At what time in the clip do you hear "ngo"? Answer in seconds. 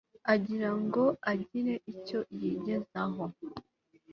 0.81-1.03